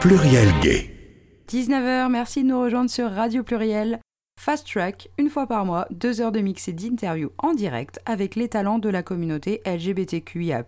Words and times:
Pluriel 0.00 0.48
Gay. 0.62 0.90
19h, 1.50 2.08
merci 2.08 2.42
de 2.42 2.48
nous 2.48 2.58
rejoindre 2.58 2.88
sur 2.88 3.10
Radio 3.10 3.42
Pluriel. 3.42 4.00
Fast 4.40 4.66
Track, 4.66 5.10
une 5.18 5.28
fois 5.28 5.46
par 5.46 5.66
mois, 5.66 5.86
deux 5.90 6.22
heures 6.22 6.32
de 6.32 6.40
mix 6.40 6.68
et 6.68 6.72
d'interviews 6.72 7.32
en 7.36 7.52
direct 7.52 8.00
avec 8.06 8.34
les 8.34 8.48
talents 8.48 8.78
de 8.78 8.88
la 8.88 9.02
communauté 9.02 9.60
LGBTQIA. 9.66 10.64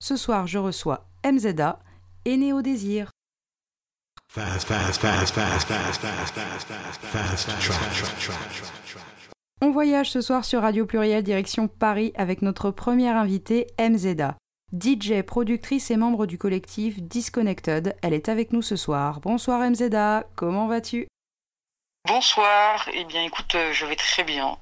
Ce 0.00 0.16
soir, 0.16 0.46
je 0.46 0.56
reçois 0.56 1.04
MZA 1.30 1.78
et 2.24 2.38
Néo 2.38 2.62
Désir. 2.62 3.10
On 9.60 9.70
voyage 9.70 10.10
ce 10.10 10.22
soir 10.22 10.46
sur 10.46 10.62
Radio 10.62 10.86
Pluriel 10.86 11.22
direction 11.22 11.68
Paris 11.68 12.12
avec 12.16 12.40
notre 12.40 12.70
première 12.70 13.16
invitée, 13.16 13.66
MZA. 13.78 14.38
DJ, 14.72 15.22
productrice 15.22 15.90
et 15.90 15.96
membre 15.96 16.26
du 16.26 16.36
collectif 16.36 17.00
Disconnected, 17.00 17.96
elle 18.02 18.12
est 18.12 18.28
avec 18.28 18.52
nous 18.52 18.60
ce 18.60 18.76
soir. 18.76 19.20
Bonsoir 19.20 19.60
MZA, 19.60 20.24
comment 20.36 20.66
vas-tu? 20.66 21.08
Bonsoir, 22.06 22.86
eh 22.92 23.04
bien 23.04 23.24
écoute, 23.24 23.54
euh, 23.54 23.72
je 23.72 23.86
vais 23.86 23.96
très 23.96 24.24
bien. 24.24 24.58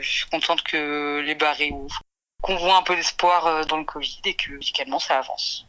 Je 0.00 0.08
suis 0.08 0.30
contente 0.30 0.62
que 0.62 1.20
les 1.20 1.34
bars 1.34 1.56
réouvrent, 1.56 2.00
qu'on 2.42 2.56
voit 2.56 2.78
un 2.78 2.82
peu 2.82 2.96
d'espoir 2.96 3.46
euh, 3.46 3.64
dans 3.64 3.76
le 3.76 3.84
Covid 3.84 4.22
et 4.24 4.34
que 4.34 4.52
musicalement 4.52 4.98
ça 4.98 5.18
avance. 5.18 5.66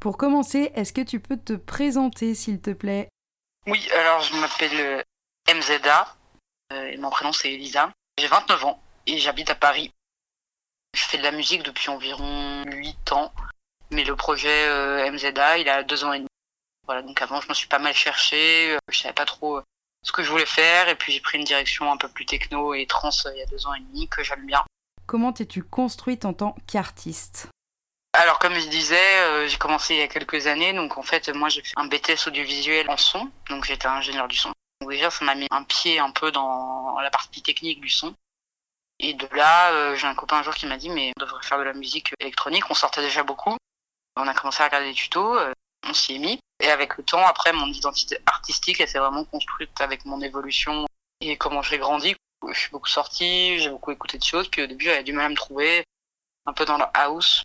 Pour 0.00 0.16
commencer, 0.16 0.70
est-ce 0.76 0.92
que 0.92 1.00
tu 1.00 1.18
peux 1.18 1.36
te 1.36 1.54
présenter 1.54 2.34
s'il 2.34 2.60
te 2.60 2.70
plaît? 2.70 3.08
Oui, 3.66 3.88
alors 3.98 4.22
je 4.22 4.36
m'appelle 4.36 4.80
euh, 4.80 5.02
MZA 5.52 6.16
et 6.92 6.96
mon 6.96 7.10
prénom 7.10 7.32
c'est 7.32 7.52
Elisa. 7.52 7.90
J'ai 8.18 8.28
29 8.28 8.64
ans 8.64 8.80
et 9.06 9.18
j'habite 9.18 9.50
à 9.50 9.56
Paris. 9.56 9.92
Je 10.94 11.02
fais 11.02 11.18
de 11.18 11.24
la 11.24 11.32
musique 11.32 11.64
depuis 11.64 11.90
environ 11.90 12.62
8 12.66 13.12
ans, 13.12 13.32
mais 13.90 14.04
le 14.04 14.14
projet 14.14 14.68
euh, 14.68 15.10
MZA 15.10 15.58
il 15.58 15.68
a 15.68 15.82
2 15.82 16.04
ans 16.04 16.12
et 16.12 16.18
demi. 16.18 16.28
Voilà, 16.86 17.02
donc 17.02 17.20
avant 17.20 17.40
je 17.40 17.48
me 17.48 17.54
suis 17.54 17.66
pas 17.66 17.80
mal 17.80 17.94
cherché, 17.94 18.72
euh, 18.72 18.78
je 18.88 18.98
savais 19.00 19.12
pas 19.12 19.24
trop 19.24 19.56
euh, 19.56 19.62
ce 20.02 20.12
que 20.12 20.22
je 20.22 20.30
voulais 20.30 20.46
faire 20.46 20.88
et 20.88 20.94
puis 20.94 21.12
j'ai 21.12 21.20
pris 21.20 21.38
une 21.38 21.44
direction 21.44 21.90
un 21.90 21.96
peu 21.96 22.08
plus 22.08 22.26
techno 22.26 22.74
et 22.74 22.86
trans 22.86 23.10
il 23.32 23.38
y 23.38 23.42
a 23.42 23.46
2 23.46 23.66
ans 23.66 23.74
et 23.74 23.80
demi 23.80 24.08
que 24.08 24.22
j'aime 24.22 24.46
bien. 24.46 24.62
Comment 25.06 25.32
t'es-tu 25.32 25.64
construite 25.64 26.24
en 26.24 26.32
tant 26.32 26.54
qu'artiste? 26.68 27.48
Alors 28.12 28.38
comme 28.38 28.54
je 28.54 28.68
disais, 28.68 29.18
euh, 29.22 29.48
j'ai 29.48 29.58
commencé 29.58 29.94
il 29.94 29.98
y 29.98 30.02
a 30.02 30.08
quelques 30.08 30.46
années, 30.46 30.72
donc 30.72 30.96
en 30.96 31.02
fait 31.02 31.28
moi 31.30 31.48
j'ai 31.48 31.62
fait 31.62 31.72
un 31.74 31.86
BTS 31.86 32.28
audiovisuel 32.28 32.88
en 32.88 32.96
son, 32.96 33.28
donc 33.50 33.64
j'étais 33.64 33.88
ingénieur 33.88 34.28
du 34.28 34.36
son. 34.36 34.52
Donc 34.80 34.90
déjà 34.90 35.10
ça 35.10 35.24
m'a 35.24 35.34
mis 35.34 35.48
un 35.50 35.64
pied 35.64 35.98
un 35.98 36.12
peu 36.12 36.30
dans 36.30 37.00
la 37.00 37.10
partie 37.10 37.42
technique 37.42 37.80
du 37.80 37.88
son. 37.88 38.14
Et 39.06 39.12
de 39.12 39.28
là, 39.36 39.70
euh, 39.74 39.96
j'ai 39.96 40.06
un 40.06 40.14
copain 40.14 40.38
un 40.38 40.42
jour 40.42 40.54
qui 40.54 40.64
m'a 40.64 40.78
dit 40.78 40.88
mais 40.88 41.12
on 41.18 41.20
devrait 41.20 41.42
faire 41.42 41.58
de 41.58 41.64
la 41.64 41.74
musique 41.74 42.14
électronique, 42.20 42.64
on 42.70 42.74
sortait 42.74 43.02
déjà 43.02 43.22
beaucoup. 43.22 43.54
On 44.16 44.26
a 44.26 44.32
commencé 44.32 44.62
à 44.62 44.66
regarder 44.66 44.88
des 44.88 44.94
tutos, 44.94 45.38
euh, 45.38 45.52
on 45.86 45.92
s'y 45.92 46.14
est 46.14 46.18
mis. 46.18 46.38
Et 46.62 46.70
avec 46.70 46.96
le 46.96 47.04
temps, 47.04 47.26
après 47.26 47.52
mon 47.52 47.66
identité 47.66 48.16
artistique, 48.24 48.80
elle 48.80 48.88
s'est 48.88 48.98
vraiment 48.98 49.26
construite 49.26 49.78
avec 49.82 50.06
mon 50.06 50.22
évolution 50.22 50.86
et 51.20 51.36
comment 51.36 51.60
j'ai 51.60 51.76
grandi. 51.76 52.16
Je 52.48 52.58
suis 52.58 52.70
beaucoup 52.70 52.88
sorti, 52.88 53.58
j'ai 53.58 53.68
beaucoup 53.68 53.90
écouté 53.90 54.16
de 54.16 54.24
choses, 54.24 54.48
puis 54.48 54.62
au 54.62 54.66
début 54.66 54.86
j'avais 54.86 55.02
du 55.02 55.12
mal 55.12 55.26
à 55.26 55.28
me 55.28 55.36
trouver, 55.36 55.84
un 56.46 56.54
peu 56.54 56.64
dans 56.64 56.78
la 56.78 56.90
house. 56.94 57.42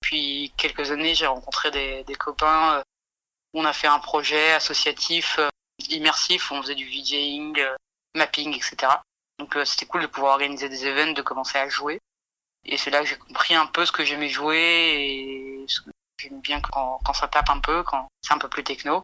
Puis 0.00 0.54
quelques 0.56 0.90
années, 0.90 1.14
j'ai 1.14 1.26
rencontré 1.26 1.70
des, 1.70 2.02
des 2.04 2.14
copains. 2.14 2.78
euh, 2.78 2.82
On 3.52 3.66
a 3.66 3.74
fait 3.74 3.88
un 3.88 3.98
projet 3.98 4.52
associatif 4.52 5.38
immersif, 5.90 6.50
on 6.50 6.62
faisait 6.62 6.74
du 6.74 6.90
DJing, 6.90 7.60
euh, 7.60 7.76
mapping, 8.14 8.54
etc. 8.56 8.88
Donc 9.42 9.56
euh, 9.56 9.64
c'était 9.64 9.86
cool 9.86 10.02
de 10.02 10.06
pouvoir 10.06 10.34
organiser 10.34 10.68
des 10.68 10.86
événements, 10.86 11.14
de 11.14 11.22
commencer 11.22 11.58
à 11.58 11.68
jouer. 11.68 11.98
Et 12.64 12.76
c'est 12.76 12.90
là 12.90 13.00
que 13.00 13.06
j'ai 13.06 13.16
compris 13.16 13.56
un 13.56 13.66
peu 13.66 13.84
ce 13.84 13.90
que 13.90 14.04
j'aimais 14.04 14.28
jouer 14.28 14.56
et 14.56 15.64
ce 15.66 15.80
que 15.80 15.90
j'aime 16.20 16.40
bien 16.40 16.60
quand, 16.60 17.00
ça 17.12 17.26
tape 17.26 17.50
un 17.50 17.58
peu, 17.58 17.82
quand 17.82 18.06
c'est 18.24 18.34
un 18.34 18.38
peu 18.38 18.48
plus 18.48 18.62
techno. 18.62 19.02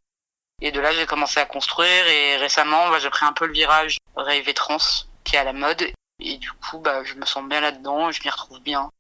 Et 0.63 0.71
de 0.71 0.79
là, 0.79 0.93
j'ai 0.93 1.07
commencé 1.07 1.41
à 1.41 1.45
construire 1.45 2.07
et 2.07 2.37
récemment, 2.37 2.89
bah, 2.89 3.01
j'ai 3.01 3.11
pris 3.11 3.27
un 3.27 3.33
peu 3.33 3.47
le 3.47 3.53
virage 3.53 3.99
rave 4.15 4.49
et 4.49 4.55
trans 4.55 4.77
qui 5.25 5.35
est 5.35 5.41
à 5.41 5.45
la 5.45 5.53
mode. 5.53 5.83
Et 6.21 6.37
du 6.37 6.53
coup, 6.53 6.79
bah, 6.79 7.03
je 7.03 7.15
me 7.15 7.27
sens 7.27 7.45
bien 7.49 7.61
là-dedans, 7.61 8.13
je 8.13 8.23
m'y 8.23 8.31
retrouve 8.31 8.61
bien. 8.61 8.91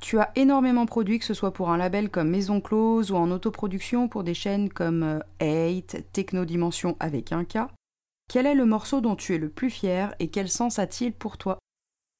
Tu 0.00 0.18
as 0.18 0.32
énormément 0.34 0.86
produit, 0.86 1.20
que 1.20 1.24
ce 1.24 1.34
soit 1.34 1.52
pour 1.52 1.70
un 1.70 1.76
label 1.76 2.10
comme 2.10 2.28
Maison 2.28 2.60
Close 2.60 3.12
ou 3.12 3.16
en 3.16 3.30
autoproduction 3.30 4.08
pour 4.08 4.24
des 4.24 4.34
chaînes 4.34 4.68
comme 4.68 5.22
euh, 5.40 5.68
8, 5.68 6.06
Techno 6.12 6.44
Dimension 6.44 6.96
avec 6.98 7.30
un 7.30 7.44
K. 7.44 7.68
Quel 8.32 8.46
est 8.46 8.54
le 8.54 8.64
morceau 8.64 9.02
dont 9.02 9.14
tu 9.14 9.34
es 9.34 9.38
le 9.38 9.50
plus 9.50 9.68
fier 9.68 10.14
et 10.18 10.30
quel 10.30 10.48
sens 10.48 10.78
a-t-il 10.78 11.12
pour 11.12 11.36
toi? 11.36 11.58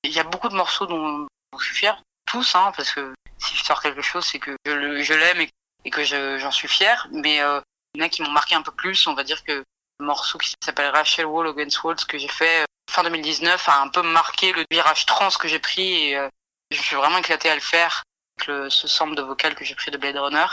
Il 0.04 0.12
y 0.12 0.18
a 0.18 0.24
beaucoup 0.24 0.50
de 0.50 0.54
morceaux 0.54 0.84
dont 0.84 1.26
je 1.58 1.64
suis 1.64 1.74
fier, 1.74 2.02
tous, 2.26 2.54
hein, 2.54 2.70
parce 2.76 2.92
que 2.92 3.14
si 3.38 3.56
je 3.56 3.64
sors 3.64 3.80
quelque 3.80 4.02
chose, 4.02 4.26
c'est 4.26 4.38
que 4.38 4.54
je 4.66 5.14
l'aime 5.14 5.46
et, 5.86 5.90
que 5.90 6.04
je- 6.04 6.36
j'en 6.36 6.50
suis 6.50 6.68
fier. 6.68 7.08
Mais 7.12 7.40
euh, 7.40 7.62
il 7.94 8.00
y 8.00 8.04
en 8.04 8.06
a 8.06 8.08
qui 8.10 8.20
m'ont 8.20 8.30
marqué 8.30 8.54
un 8.54 8.60
peu 8.60 8.72
plus. 8.72 9.06
On 9.06 9.14
va 9.14 9.24
dire 9.24 9.42
que 9.42 9.64
le 10.00 10.04
morceau 10.04 10.36
qui 10.36 10.52
s'appelle 10.62 10.90
Rachel 10.90 11.24
Wall 11.24 11.48
Against 11.48 11.82
Walls 11.82 12.04
que 12.06 12.18
j'ai 12.18 12.28
fait 12.28 12.60
euh, 12.60 12.66
fin 12.90 13.04
2019 13.04 13.66
a 13.70 13.80
un 13.80 13.88
peu 13.88 14.02
marqué 14.02 14.52
le 14.52 14.66
virage 14.70 15.06
trans 15.06 15.30
que 15.30 15.48
j'ai 15.48 15.60
pris 15.60 15.94
et 16.10 16.18
euh, 16.18 16.28
je 16.70 16.76
suis 16.82 16.94
vraiment 16.96 17.16
éclaté 17.16 17.48
à 17.48 17.54
le 17.54 17.62
faire 17.62 18.02
avec 18.36 18.48
le, 18.48 18.68
ce 18.68 18.86
sample 18.86 19.14
de 19.14 19.22
vocal 19.22 19.54
que 19.54 19.64
j'ai 19.64 19.74
pris 19.74 19.90
de 19.90 19.96
Blade 19.96 20.18
Runner. 20.18 20.44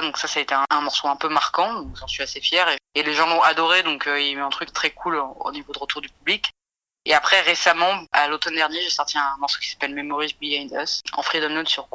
Donc 0.00 0.18
ça, 0.18 0.28
ça 0.28 0.38
a 0.40 0.42
été 0.42 0.54
un, 0.54 0.80
morceau 0.80 1.08
un 1.08 1.16
peu 1.16 1.28
marquant, 1.28 1.86
j'en 1.94 2.06
suis 2.06 2.22
assez 2.22 2.40
fier. 2.40 2.68
Et, 2.94 3.02
les 3.02 3.14
gens 3.14 3.26
l'ont 3.26 3.42
adoré, 3.42 3.82
donc 3.82 4.06
euh, 4.06 4.20
il 4.20 4.26
y 4.26 4.30
a 4.30 4.32
eu 4.32 4.40
un 4.40 4.50
truc 4.50 4.72
très 4.72 4.90
cool 4.90 5.16
au, 5.16 5.36
au 5.40 5.52
niveau 5.52 5.72
de 5.72 5.78
retour 5.78 6.00
du 6.00 6.08
public. 6.08 6.50
Et 7.06 7.14
après, 7.14 7.40
récemment, 7.40 8.04
à 8.12 8.28
l'automne 8.28 8.54
dernier, 8.54 8.80
j'ai 8.82 8.90
sorti 8.90 9.16
un 9.16 9.36
morceau 9.38 9.58
qui 9.60 9.70
s'appelle 9.70 9.94
Memories 9.94 10.36
Behind 10.40 10.70
Us, 10.72 11.00
en 11.14 11.22
freedom 11.22 11.48
note 11.50 11.68
sur. 11.68 11.88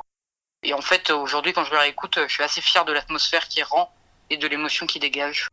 Et 0.64 0.74
en 0.74 0.82
fait, 0.82 1.12
aujourd'hui, 1.12 1.54
quand 1.54 1.64
je 1.64 1.72
le 1.72 1.78
réécoute, 1.78 2.20
je 2.28 2.34
suis 2.34 2.44
assez 2.44 2.62
fier 2.62 2.86
de 2.86 2.92
l'atmosphère 2.92 3.48
qui 3.48 3.62
rend 3.62 3.94
et 4.32 4.38
de 4.38 4.48
l'émotion 4.48 4.88
qui 4.88 5.00
dégage. 5.00 5.48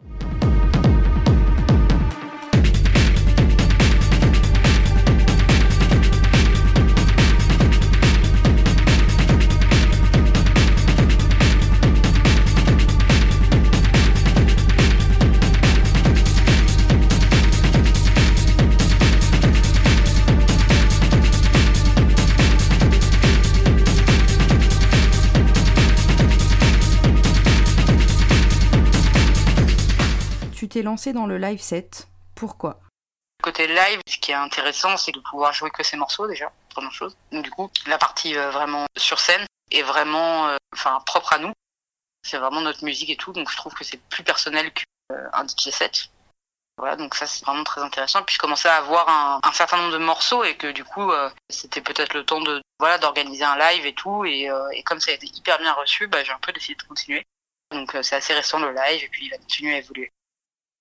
Tu 30.93 30.97
t'es 30.97 31.11
lancé 31.11 31.13
dans 31.15 31.27
le 31.27 31.39
live 31.39 31.61
set. 31.61 32.09
Pourquoi? 32.35 32.79
Côté 33.43 33.67
live, 33.67 34.01
ce 34.07 34.19
qui 34.19 34.31
est 34.31 34.35
intéressant, 34.35 34.99
c'est 34.99 35.13
de 35.13 35.21
pouvoir 35.21 35.55
jouer 35.55 35.71
que 35.71 35.83
ces 35.83 35.97
morceaux 35.97 36.29
déjà, 36.29 36.53
première 36.69 36.93
chose. 36.93 37.17
Donc 37.31 37.45
du 37.45 37.51
coup, 37.51 37.71
la 37.87 37.97
partie 37.97 38.37
euh, 38.37 38.51
vraiment 38.51 38.85
sur 38.99 39.19
scène 39.19 39.47
est 39.71 39.83
vraiment, 39.83 40.49
euh, 40.49 40.57
enfin, 40.75 41.01
propre 41.07 41.33
à 41.33 41.39
nous. 41.39 41.53
C'est 42.23 42.37
vraiment 42.37 42.61
notre 42.61 42.85
musique 42.85 43.09
et 43.09 43.17
tout, 43.17 43.33
donc 43.33 43.51
je 43.51 43.57
trouve 43.57 43.73
que 43.73 43.85
c'est 43.85 43.97
plus 44.11 44.23
personnel 44.23 44.71
qu'un 44.75 45.47
DJ 45.47 45.71
set. 45.71 46.11
Voilà, 46.77 46.97
donc 46.97 47.15
ça 47.15 47.27
c'est 47.27 47.45
vraiment 47.47 47.65
très 47.65 47.81
intéressant. 47.81 48.23
Puis 48.23 48.35
je 48.35 48.39
commençais 48.39 48.69
à 48.69 48.77
avoir 48.77 49.09
un, 49.09 49.53
certain 49.53 49.79
nombre 49.79 49.93
de 49.93 49.99
morceaux 49.99 50.45
et 50.45 50.57
que 50.57 50.73
du 50.73 50.85
coup, 50.85 51.11
euh, 51.11 51.31
c'était 51.49 51.81
peut-être 51.81 52.13
le 52.13 52.25
temps 52.25 52.43
de 52.43 52.61
voilà 52.79 52.99
d'organiser 52.99 53.45
un 53.45 53.57
live 53.57 53.87
et 53.87 53.95
tout. 53.95 54.27
Et, 54.27 54.51
euh, 54.51 54.69
comme 54.85 55.01
ça 55.01 55.11
a 55.11 55.15
été 55.15 55.27
hyper 55.27 55.59
bien 55.59 55.73
reçu, 55.73 56.07
bah, 56.07 56.23
j'ai 56.23 56.33
un 56.33 56.39
peu 56.39 56.53
décidé 56.53 56.75
de 56.75 56.83
continuer. 56.83 57.25
Donc 57.71 57.95
euh, 57.95 58.03
c'est 58.03 58.17
assez 58.17 58.35
récent 58.35 58.59
le 58.59 58.73
live 58.73 59.05
et 59.05 59.09
puis 59.09 59.27
il 59.27 59.31
va 59.31 59.39
continuer 59.39 59.75
à 59.75 59.79
évoluer. 59.79 60.13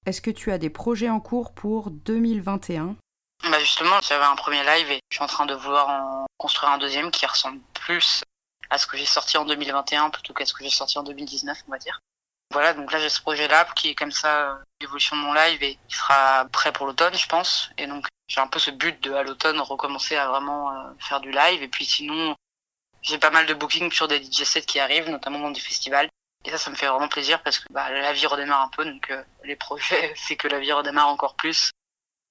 Est-ce 0.08 0.22
que 0.22 0.32
tu 0.32 0.52
as 0.52 0.58
des 0.58 0.72
projets 0.72 1.10
en 1.10 1.20
cours 1.20 1.54
pour 1.54 1.92
2021 1.92 2.96
Bah 3.44 3.60
justement, 3.60 4.02
j'avais 4.02 4.26
un 4.26 4.36
premier 4.36 4.64
live 4.64 4.90
et 4.90 5.00
je 5.12 5.18
suis 5.18 5.24
en 5.24 5.28
train 5.28 5.46
de 5.46 5.54
vouloir 5.54 5.90
en 5.90 6.26
construire 6.38 6.72
un 6.72 6.80
deuxième 6.80 7.12
qui 7.12 7.28
ressemble 7.28 7.60
plus 7.76 8.24
à 8.72 8.80
ce 8.80 8.88
que 8.88 8.98
j'ai 8.98 9.06
sorti 9.06 9.38
en 9.38 9.46
2021 9.46 10.10
plutôt 10.10 10.34
qu'à 10.34 10.48
ce 10.48 10.56
que 10.56 10.64
j'ai 10.64 10.72
sorti 10.72 10.98
en 10.98 11.04
2019, 11.04 11.56
on 11.68 11.72
va 11.72 11.78
dire. 11.78 12.00
Voilà, 12.52 12.74
donc 12.74 12.92
là 12.92 13.00
j'ai 13.00 13.10
ce 13.10 13.22
projet-là 13.22 13.68
qui 13.76 13.90
est 13.90 13.96
comme 13.96 14.12
ça 14.12 14.50
euh, 14.50 14.56
l'évolution 14.82 15.16
de 15.16 15.22
mon 15.22 15.34
live 15.34 15.62
et 15.62 15.78
qui 15.88 15.96
sera 15.96 16.46
prêt 16.46 16.74
pour 16.74 16.88
l'automne, 16.88 17.14
je 17.14 17.28
pense. 17.28 17.70
Et 17.78 17.86
donc 17.86 18.08
j'ai 18.28 18.42
un 18.42 18.48
peu 18.48 18.58
ce 18.58 18.72
but 18.72 19.02
de 19.04 19.14
à 19.14 19.22
l'automne 19.22 19.60
recommencer 19.60 20.16
à 20.16 20.28
vraiment 20.28 20.72
euh, 20.72 20.92
faire 20.98 21.22
du 21.22 21.32
live. 21.32 21.62
Et 21.62 21.68
puis 21.68 21.86
sinon, 21.86 22.36
j'ai 23.04 23.20
pas 23.20 23.30
mal 23.30 23.46
de 23.46 23.54
bookings 23.54 23.92
sur 23.92 24.08
des 24.08 24.22
DJ 24.22 24.46
sets 24.46 24.64
qui 24.64 24.80
arrivent, 24.80 25.10
notamment 25.10 25.40
dans 25.40 25.52
des 25.52 25.60
festivals. 25.60 26.10
Et 26.46 26.50
ça, 26.50 26.58
ça 26.58 26.72
me 26.72 26.76
fait 26.76 26.88
vraiment 26.88 27.08
plaisir 27.08 27.42
parce 27.44 27.60
que 27.60 27.72
bah, 27.72 27.92
la 27.92 28.14
vie 28.14 28.26
redémarre 28.26 28.62
un 28.62 28.70
peu, 28.70 28.86
donc 28.86 29.14
les 29.44 29.56
projets, 29.56 30.14
c'est 30.18 30.36
que 30.36 30.48
la 30.48 30.60
vie 30.60 30.72
redémarre 30.72 31.08
encore 31.08 31.36
plus 31.36 31.72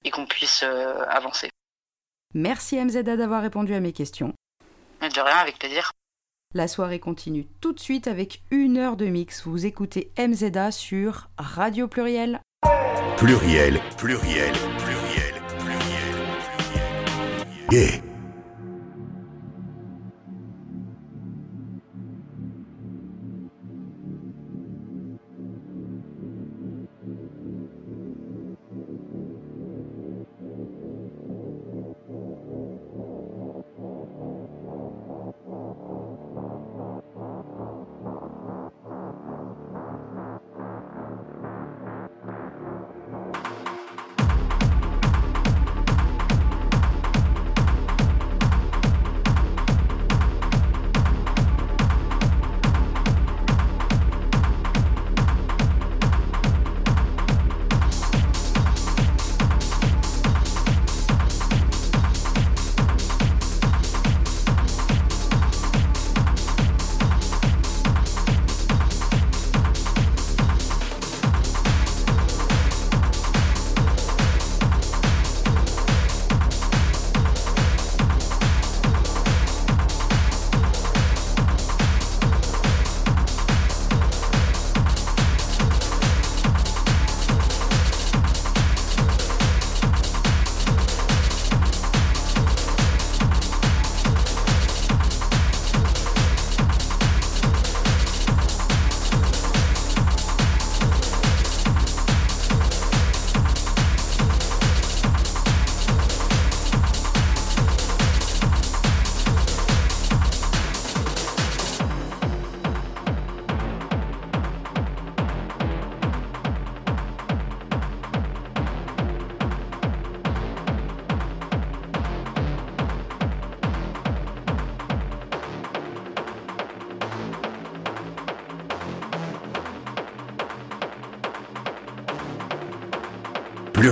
et 0.03 0.11
qu'on 0.11 0.25
puisse 0.25 0.63
avancer. 0.63 1.49
Merci 2.33 2.83
MZA 2.83 3.03
d'avoir 3.03 3.41
répondu 3.41 3.73
à 3.73 3.79
mes 3.79 3.93
questions. 3.93 4.33
De 5.01 5.19
rien, 5.19 5.37
avec 5.37 5.59
plaisir. 5.59 5.91
La 6.53 6.67
soirée 6.67 6.99
continue 6.99 7.47
tout 7.61 7.71
de 7.71 7.79
suite 7.79 8.07
avec 8.07 8.41
une 8.51 8.77
heure 8.77 8.97
de 8.97 9.05
mix. 9.05 9.43
Vous 9.45 9.65
écoutez 9.65 10.11
MZA 10.17 10.71
sur 10.71 11.29
Radio 11.37 11.87
Pluriel. 11.87 12.41
Pluriel, 13.17 13.79
pluriel, 13.97 14.51
pluriel, 14.77 15.33
pluriel, 15.39 15.41
pluriel. 15.59 16.11
Pluriel 16.59 17.01
gay. 17.71 18.10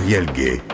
Yelgue 0.09 0.68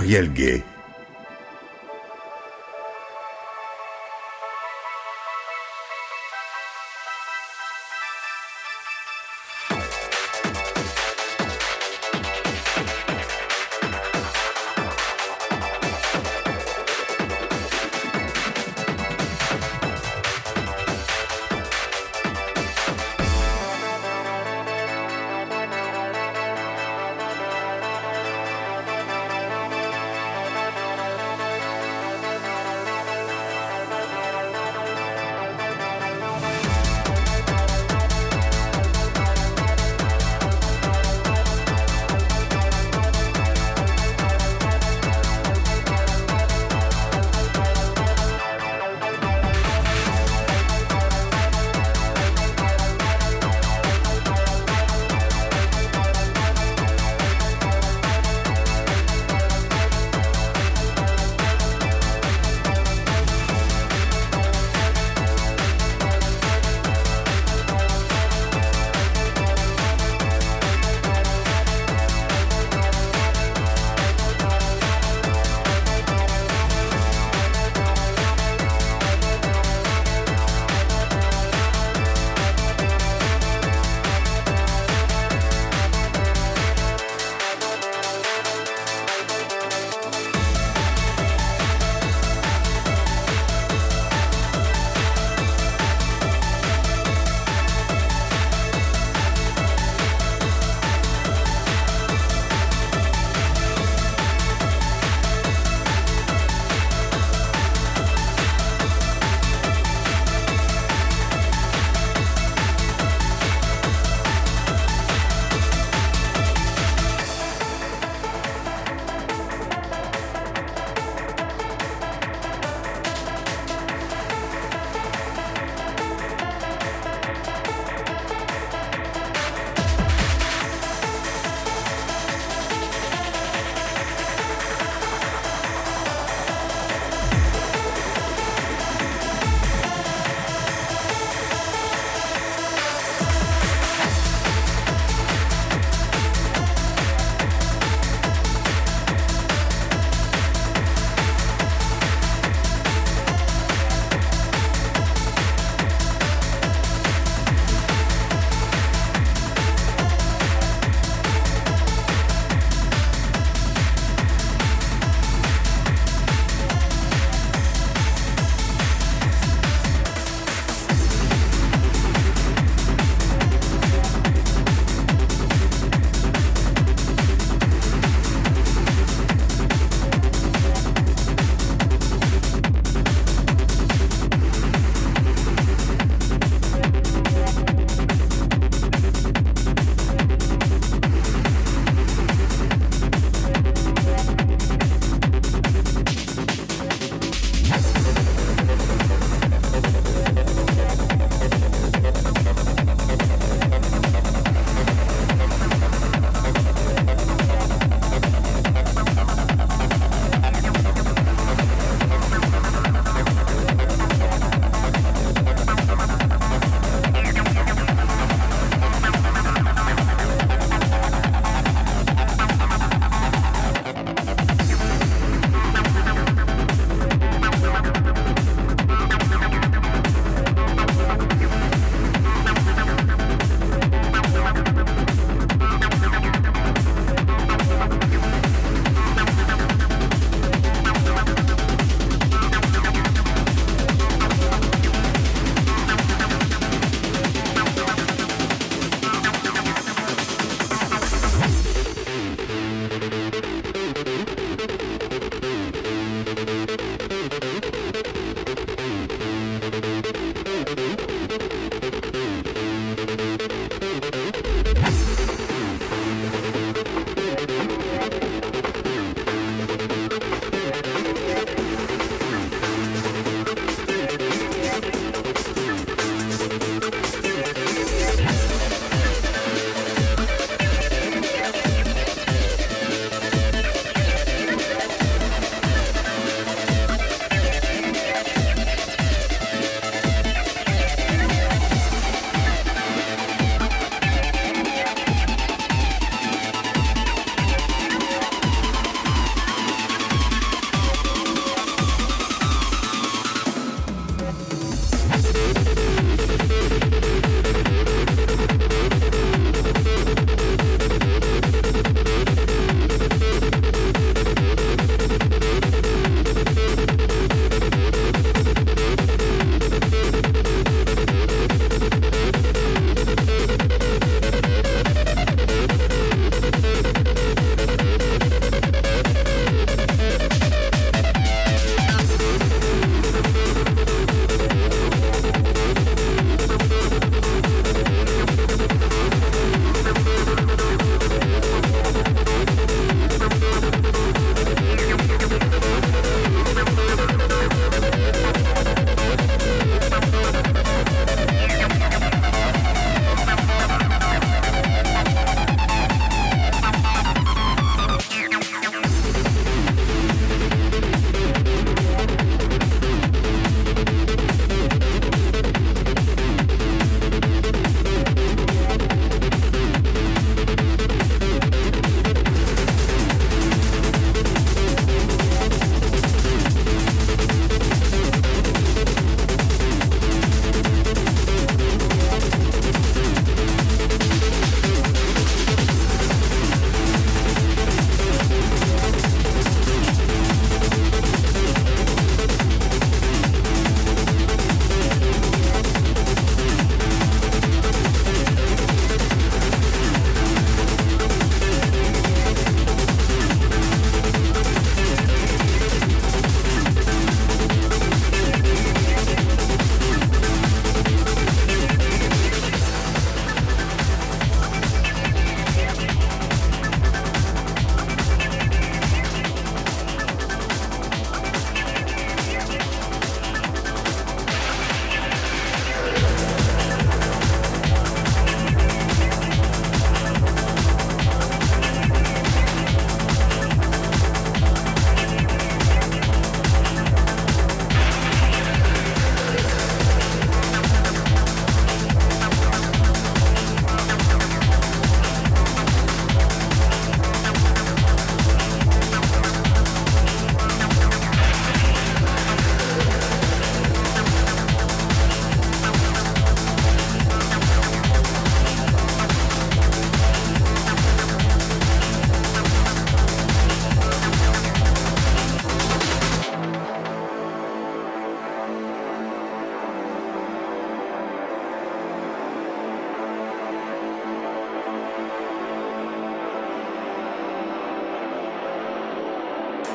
pluriel 0.00 0.32
gay. 0.34 0.69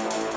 Pluriel 0.05 0.34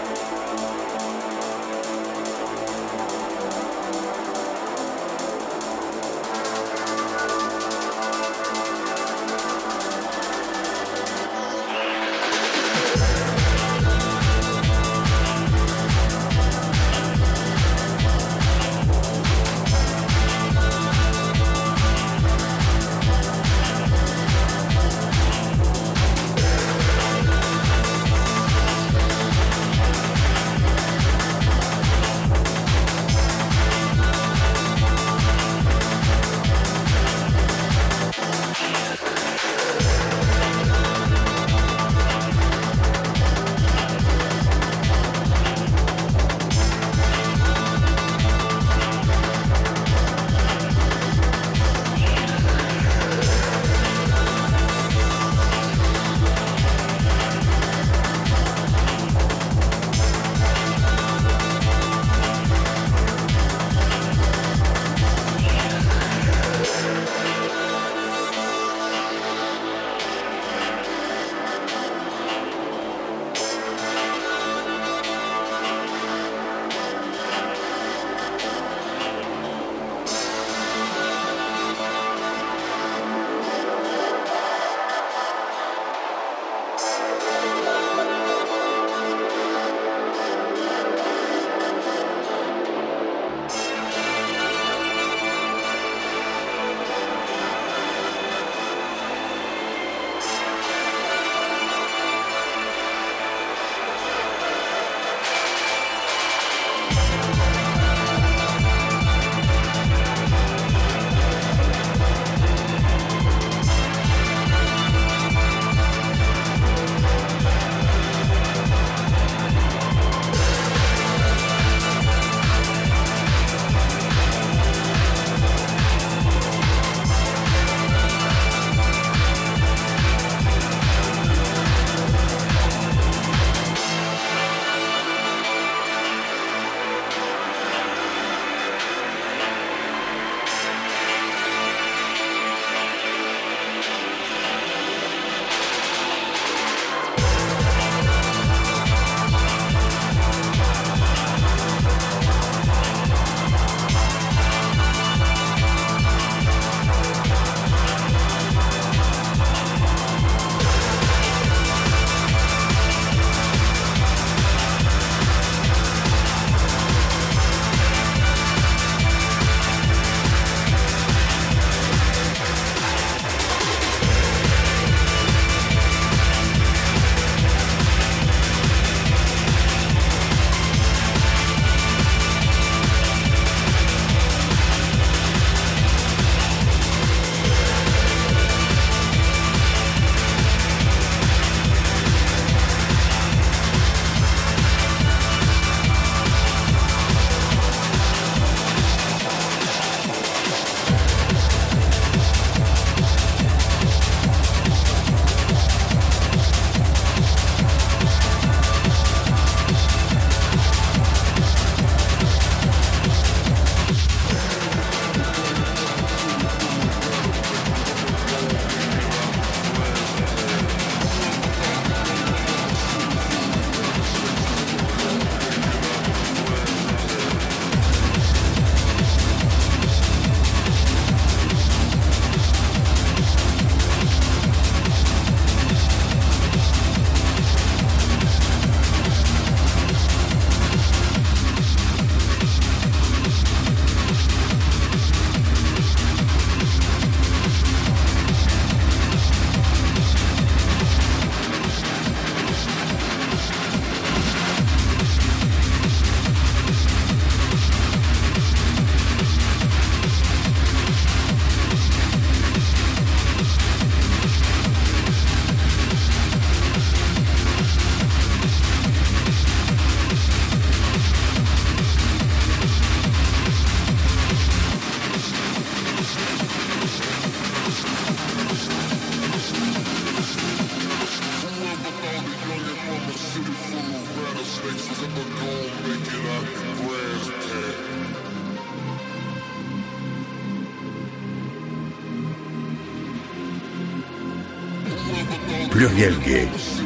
Gay. 295.98 296.77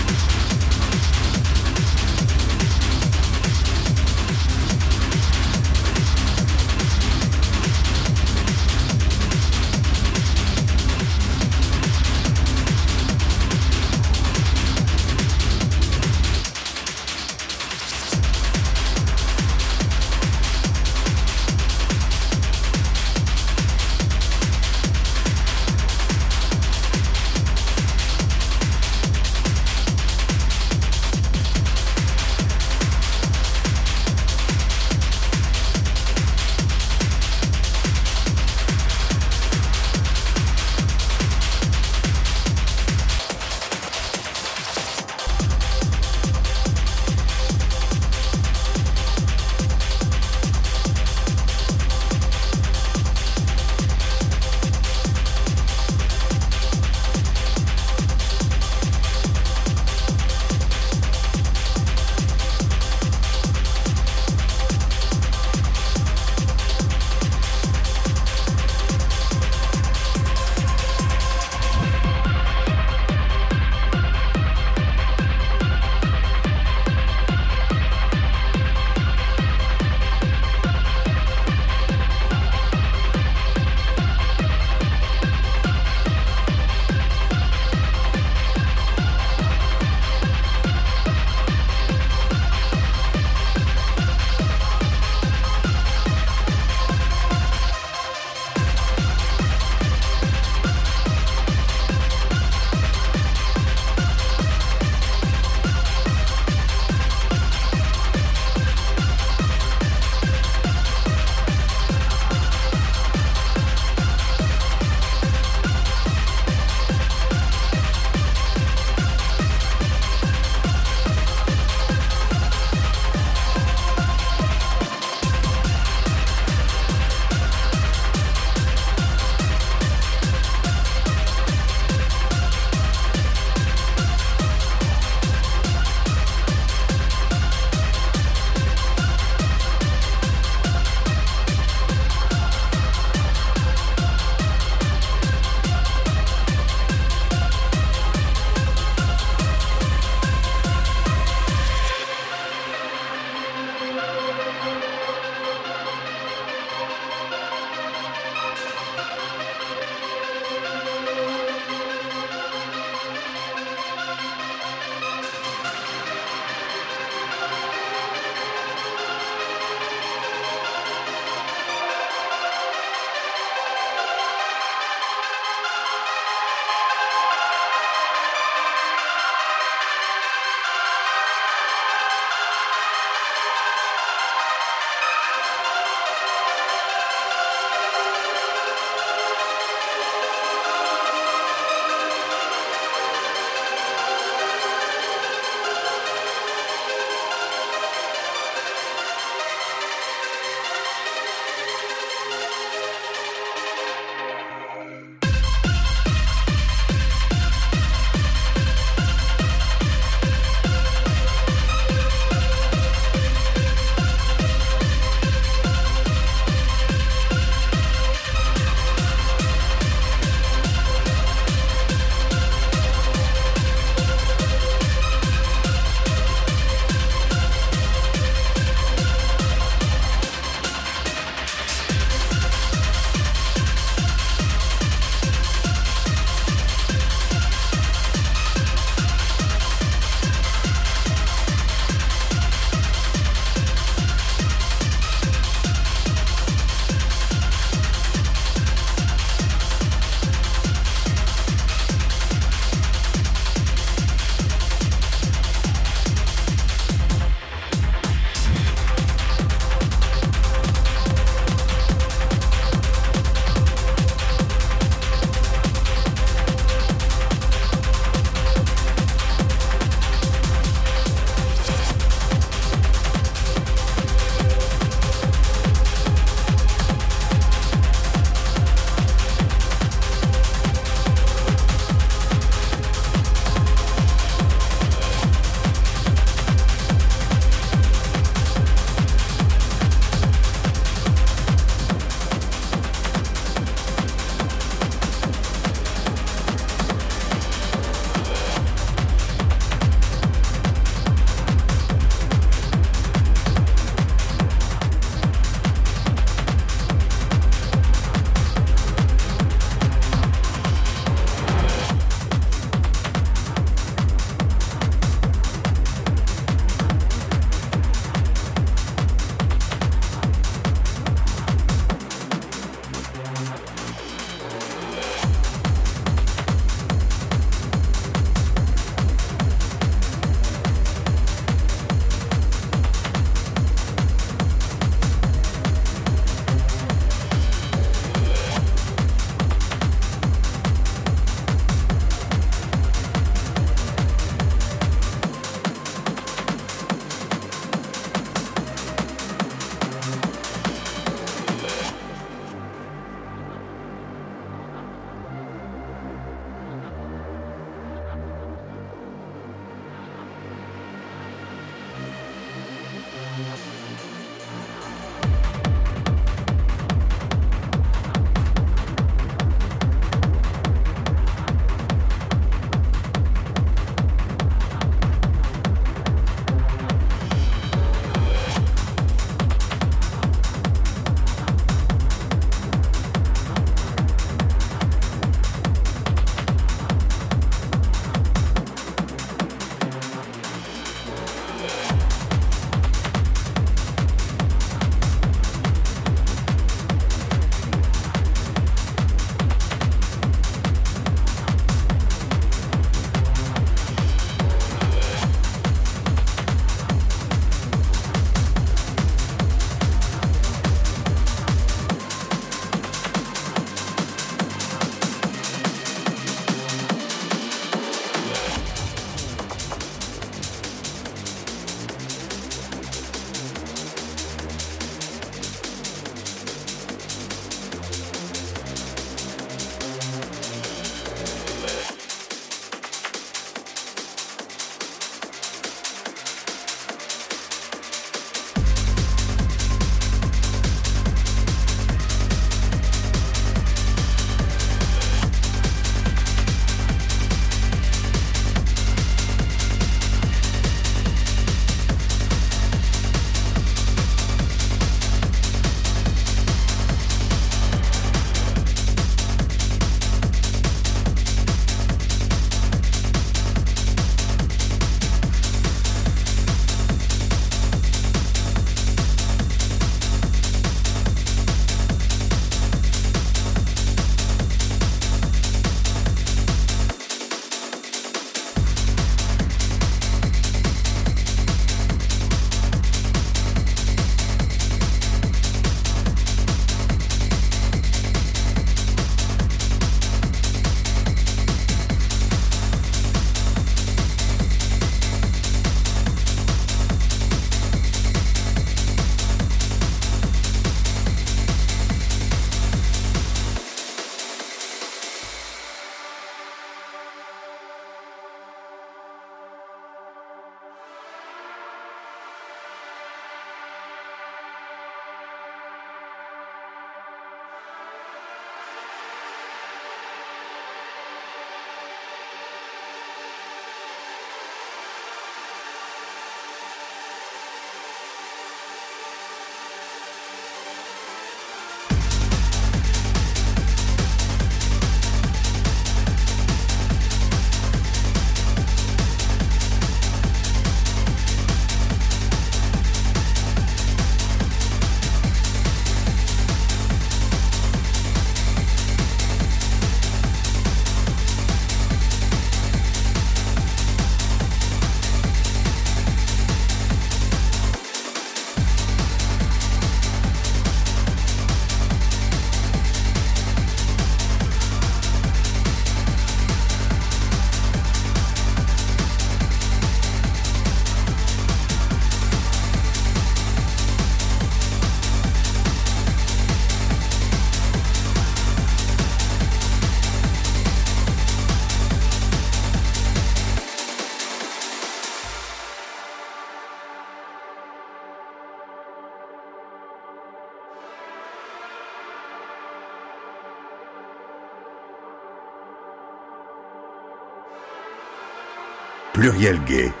Pluriel 599.21 599.63
gay. 599.67 600.00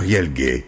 Pluriel 0.00 0.32
Gay 0.32 0.64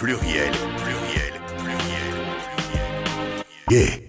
Pluriel, 0.00 0.50
pluriel, 0.78 1.34
pluriel, 1.58 2.14
pluriel, 2.38 2.54
pluriel. 2.56 3.44
Gay. 3.68 4.02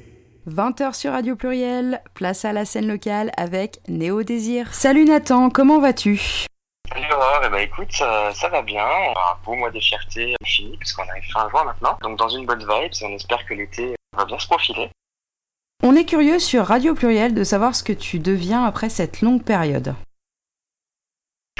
20h 0.48 0.94
sur 0.94 1.12
Radio 1.12 1.36
Pluriel, 1.36 2.02
place 2.14 2.46
à 2.46 2.54
la 2.54 2.64
scène 2.64 2.88
locale 2.88 3.34
avec 3.36 3.82
Néo 3.90 4.24
Désir. 4.24 4.74
Salut 4.74 5.04
Nathan, 5.04 5.50
comment 5.50 5.82
vas-tu? 5.82 6.46
Salut 6.88 7.12
Aurore, 7.12 7.42
eh 7.46 7.50
ben, 7.50 7.58
écoute, 7.58 7.92
ça, 7.92 8.34
ça 8.34 8.48
va 8.48 8.62
bien. 8.62 8.86
On 8.86 9.12
a 9.12 9.34
un 9.34 9.44
beau 9.44 9.56
mois 9.56 9.70
de 9.70 9.82
fierté 9.82 10.34
fini 10.46 10.78
puisqu'on 10.78 11.04
arrive 11.10 11.30
fin 11.34 11.50
juin 11.50 11.66
maintenant. 11.66 11.98
Donc 12.02 12.18
dans 12.18 12.30
une 12.30 12.46
bonne 12.46 12.62
vibe, 12.62 12.94
et 12.94 13.06
on 13.06 13.14
espère 13.14 13.46
que 13.46 13.54
l'été 13.54 13.94
va 14.16 14.24
bien 14.24 14.40
se 14.40 14.48
profiler. 14.48 14.90
On 15.84 15.98
est 15.98 16.06
curieux 16.06 16.40
sur 16.40 16.68
Radio 16.68 16.96
Pluriel 16.96 17.34
de 17.34 17.44
savoir 17.44 17.76
ce 17.76 17.84
que 17.84 17.92
tu 17.92 18.20
deviens 18.20 18.64
après 18.64 18.88
cette 18.88 19.20
longue 19.20 19.44
période. 19.44 19.94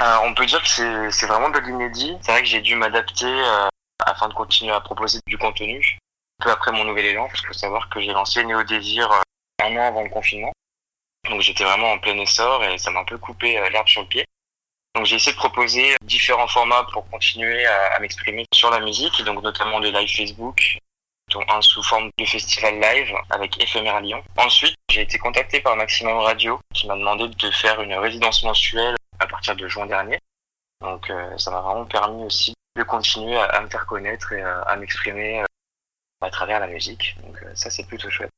Euh, 0.00 0.16
on 0.24 0.32
peut 0.32 0.46
dire 0.46 0.62
que 0.62 0.68
c'est 0.68 1.10
c'est 1.10 1.26
vraiment 1.26 1.50
de 1.50 1.58
l'inédit. 1.58 2.16
C'est 2.22 2.32
vrai 2.32 2.40
que 2.40 2.48
j'ai 2.48 2.62
dû 2.62 2.76
m'adapter 2.76 3.26
euh, 3.26 3.68
afin 4.06 4.28
de 4.28 4.34
continuer 4.34 4.72
à 4.72 4.80
proposer 4.80 5.20
du 5.26 5.38
contenu. 5.38 5.98
Peu 6.40 6.50
après 6.50 6.72
mon 6.72 6.84
nouvel 6.84 7.06
élan, 7.06 7.28
parce 7.28 7.40
qu'il 7.40 7.48
faut 7.48 7.52
savoir 7.52 7.88
que 7.88 8.00
j'ai 8.00 8.12
lancé 8.12 8.44
Néo 8.44 8.62
Désir 8.64 9.10
euh, 9.10 9.20
un 9.62 9.76
an 9.76 9.86
avant 9.88 10.02
le 10.02 10.10
confinement. 10.10 10.52
Donc 11.28 11.40
j'étais 11.40 11.64
vraiment 11.64 11.92
en 11.92 11.98
plein 11.98 12.18
essor 12.18 12.64
et 12.64 12.78
ça 12.78 12.90
m'a 12.90 13.00
un 13.00 13.04
peu 13.04 13.18
coupé 13.18 13.58
euh, 13.58 13.68
l'herbe 13.70 13.88
sur 13.88 14.02
le 14.02 14.08
pied. 14.08 14.26
Donc 14.94 15.06
j'ai 15.06 15.16
essayé 15.16 15.32
de 15.32 15.38
proposer 15.38 15.96
différents 16.02 16.48
formats 16.48 16.86
pour 16.92 17.08
continuer 17.08 17.64
à, 17.64 17.98
m'exprimer 18.00 18.44
sur 18.52 18.70
la 18.70 18.80
musique, 18.80 19.22
donc 19.24 19.42
notamment 19.42 19.80
des 19.80 19.90
lives 19.90 20.14
Facebook, 20.14 20.78
dont 21.30 21.44
un 21.48 21.62
sous 21.62 21.82
forme 21.82 22.10
de 22.18 22.24
festival 22.26 22.78
live 22.78 23.14
avec 23.30 23.62
Éphémère 23.62 24.00
Lyon. 24.00 24.22
Ensuite, 24.36 24.74
j'ai 24.90 25.02
été 25.02 25.18
contacté 25.18 25.60
par 25.60 25.76
Maximum 25.76 26.18
Radio 26.18 26.60
qui 26.74 26.86
m'a 26.88 26.96
demandé 26.96 27.28
de 27.28 27.50
faire 27.52 27.80
une 27.80 27.94
résidence 27.94 28.42
mensuelle 28.42 28.96
à 29.18 29.26
partir 29.26 29.56
de 29.56 29.66
juin 29.66 29.86
dernier. 29.86 30.18
Donc 30.82 31.08
euh, 31.08 31.38
ça 31.38 31.50
m'a 31.50 31.60
vraiment 31.60 31.86
permis 31.86 32.24
aussi 32.24 32.52
de 32.76 32.82
continuer 32.82 33.36
à, 33.36 33.44
à 33.44 33.60
me 33.60 33.68
faire 33.68 33.86
connaître 33.86 34.32
et 34.32 34.42
à, 34.42 34.60
à 34.62 34.76
m'exprimer 34.76 35.40
euh, 35.40 35.46
à 36.20 36.30
travers 36.30 36.60
la 36.60 36.66
musique. 36.66 37.16
Donc 37.22 37.36
euh, 37.42 37.50
ça 37.54 37.70
c'est 37.70 37.86
plutôt 37.86 38.10
chouette. 38.10 38.30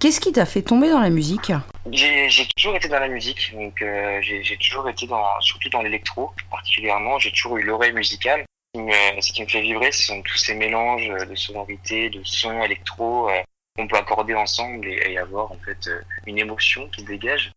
Qu'est-ce 0.00 0.20
qui 0.20 0.32
t'a 0.32 0.46
fait 0.46 0.62
tomber 0.62 0.90
dans 0.90 1.00
la 1.00 1.10
musique? 1.10 1.52
J'ai 1.90 2.28
toujours 2.56 2.74
été 2.74 2.88
dans 2.88 2.98
la 2.98 3.08
musique, 3.08 3.54
donc 3.54 3.80
euh, 3.82 4.20
j'ai 4.22 4.56
toujours 4.58 4.88
été 4.88 5.06
dans, 5.06 5.24
surtout 5.40 5.68
dans 5.68 5.82
l'électro 5.82 6.32
particulièrement. 6.50 7.18
J'ai 7.18 7.30
toujours 7.30 7.58
eu 7.58 7.62
l'oreille 7.62 7.92
musicale. 7.92 8.44
Ce 8.74 8.80
qui, 8.80 8.84
me, 8.84 9.20
ce 9.20 9.32
qui 9.32 9.42
me 9.42 9.48
fait 9.48 9.60
vibrer, 9.60 9.92
ce 9.92 10.02
sont 10.02 10.22
tous 10.22 10.38
ces 10.38 10.54
mélanges 10.54 11.06
de 11.06 11.34
sonorités, 11.34 12.10
de 12.10 12.22
sons 12.24 12.62
électro 12.62 13.28
euh, 13.28 13.42
qu'on 13.76 13.86
peut 13.86 13.96
accorder 13.96 14.34
ensemble 14.34 14.88
et, 14.88 15.12
et 15.12 15.18
avoir 15.18 15.52
en 15.52 15.58
fait 15.64 15.86
euh, 15.88 16.00
une 16.26 16.38
émotion 16.38 16.88
qui 16.88 17.02
se 17.02 17.06
dégage, 17.06 17.52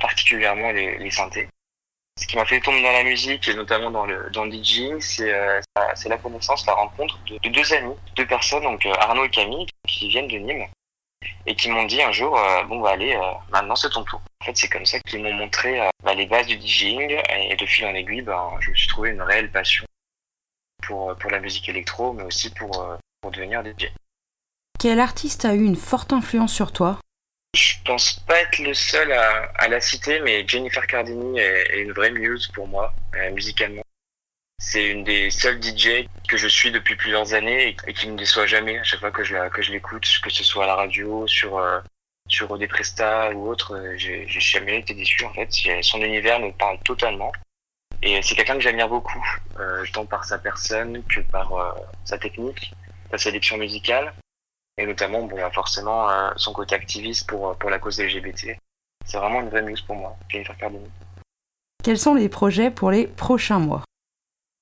particulièrement 0.00 0.70
les, 0.70 0.96
les 0.96 1.10
synthés. 1.10 1.48
Ce 2.18 2.26
qui 2.26 2.36
m'a 2.36 2.44
fait 2.44 2.60
tomber 2.60 2.82
dans 2.82 2.92
la 2.92 3.04
musique 3.04 3.48
et 3.48 3.54
notamment 3.54 3.90
dans 3.90 4.06
le 4.06 4.30
dans 4.30 4.44
le 4.44 4.52
DJing, 4.52 5.00
c'est 5.00 5.32
euh, 5.32 5.60
c'est 5.94 6.08
la 6.08 6.18
connaissance, 6.18 6.66
la 6.66 6.74
rencontre 6.74 7.18
de, 7.24 7.38
de 7.38 7.48
deux 7.48 7.72
amis, 7.72 7.94
deux 8.16 8.26
personnes, 8.26 8.62
donc 8.62 8.84
euh, 8.84 8.92
Arnaud 8.98 9.24
et 9.24 9.30
Camille, 9.30 9.66
qui 9.86 10.08
viennent 10.08 10.28
de 10.28 10.36
Nîmes 10.36 10.66
et 11.46 11.54
qui 11.54 11.70
m'ont 11.70 11.84
dit 11.84 12.02
un 12.02 12.12
jour 12.12 12.38
euh, 12.38 12.64
bon 12.64 12.80
bah 12.80 12.90
allez 12.90 13.14
euh, 13.14 13.32
maintenant 13.50 13.76
c'est 13.76 13.90
ton 13.90 14.04
tour. 14.04 14.20
En 14.40 14.44
fait 14.46 14.56
c'est 14.56 14.68
comme 14.68 14.86
ça 14.86 14.98
qu'ils 15.00 15.22
m'ont 15.22 15.32
montré 15.32 15.80
euh, 15.80 15.88
bah, 16.02 16.14
les 16.14 16.26
bases 16.26 16.46
du 16.46 16.58
DJing 16.58 17.20
et 17.28 17.56
de 17.56 17.66
fil 17.66 17.86
en 17.86 17.94
aiguille 17.94 18.22
bah, 18.22 18.50
je 18.60 18.70
me 18.70 18.74
suis 18.74 18.88
trouvé 18.88 19.10
une 19.10 19.22
réelle 19.22 19.50
passion 19.50 19.84
pour 20.82 21.14
pour 21.16 21.30
la 21.30 21.40
musique 21.40 21.68
électro 21.68 22.12
mais 22.12 22.24
aussi 22.24 22.50
pour 22.50 22.70
pour 23.20 23.30
devenir 23.30 23.62
DJ. 23.62 23.92
Quel 24.78 24.98
artiste 24.98 25.44
a 25.44 25.54
eu 25.54 25.64
une 25.64 25.76
forte 25.76 26.12
influence 26.12 26.54
sur 26.54 26.72
toi? 26.72 26.98
Je 27.54 27.72
pense 27.84 28.20
pas 28.20 28.40
être 28.40 28.58
le 28.58 28.74
seul 28.74 29.12
à, 29.12 29.50
à 29.56 29.68
la 29.68 29.80
citer 29.80 30.20
mais 30.20 30.46
Jennifer 30.46 30.86
Cardini 30.86 31.38
est, 31.38 31.70
est 31.70 31.82
une 31.82 31.92
vraie 31.92 32.10
muse 32.12 32.46
pour 32.48 32.68
moi 32.68 32.92
euh, 33.16 33.30
musicalement. 33.32 33.82
C'est 34.58 34.86
une 34.86 35.04
des 35.04 35.30
seules 35.30 35.60
DJ 35.60 36.06
que 36.28 36.36
je 36.36 36.46
suis 36.46 36.70
depuis 36.70 36.94
plusieurs 36.94 37.32
années 37.34 37.68
et, 37.68 37.76
et 37.88 37.94
qui 37.94 38.08
me 38.08 38.16
déçoit 38.16 38.46
jamais 38.46 38.78
à 38.78 38.84
chaque 38.84 39.00
fois 39.00 39.10
que 39.10 39.24
je 39.24 39.34
la, 39.34 39.50
que 39.50 39.62
je 39.62 39.72
l'écoute, 39.72 40.06
que 40.22 40.30
ce 40.30 40.44
soit 40.44 40.64
à 40.64 40.66
la 40.66 40.74
radio, 40.76 41.26
sur 41.26 41.58
euh, 41.58 41.80
sur 42.30 42.56
des 42.56 42.68
prestats 42.68 43.32
ou 43.32 43.48
autre, 43.48 43.74
euh, 43.74 43.96
j'ai 43.96 44.26
jamais 44.28 44.78
été 44.78 44.94
déçu 44.94 45.24
en 45.24 45.32
fait. 45.34 45.50
Son 45.82 46.00
univers 46.00 46.40
me 46.40 46.52
parle 46.52 46.78
totalement. 46.84 47.32
Et 48.02 48.22
c'est 48.22 48.34
quelqu'un 48.34 48.54
que 48.54 48.60
j'admire 48.60 48.88
beaucoup, 48.88 49.22
euh, 49.58 49.84
tant 49.92 50.06
par 50.06 50.24
sa 50.24 50.38
personne 50.38 51.02
que 51.04 51.20
par 51.20 51.52
euh, 51.52 51.72
sa 52.04 52.16
technique, 52.16 52.72
sa 53.10 53.18
sélection 53.18 53.58
musicale, 53.58 54.14
et 54.80 54.86
notamment 54.86 55.22
bon, 55.22 55.36
forcément 55.52 56.08
euh, 56.08 56.30
son 56.36 56.52
côté 56.52 56.74
activiste 56.74 57.28
pour, 57.28 57.54
pour 57.56 57.70
la 57.70 57.78
cause 57.78 58.00
LGBT. 58.00 58.56
C'est 59.04 59.18
vraiment 59.18 59.40
une 59.40 59.50
vraie 59.50 59.62
muse 59.62 59.82
pour 59.82 59.96
moi, 59.96 60.16
Jennifer 60.28 60.56
Cardini. 60.56 60.88
Quels 61.82 61.98
sont 61.98 62.14
les 62.14 62.28
projets 62.28 62.70
pour 62.70 62.90
les 62.90 63.06
prochains 63.06 63.58
mois? 63.58 63.82